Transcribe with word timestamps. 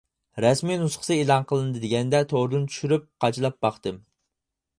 رەسمىي 0.43 0.77
نۇسخىسى 0.83 1.17
ئېلان 1.23 1.45
قىلىندى 1.51 1.81
دېگەندە 1.83 2.23
توردىن 2.33 2.67
چۈشۈرۈپ 2.73 3.07
قاچىلاپ 3.27 3.61
باقتىم. 3.69 4.03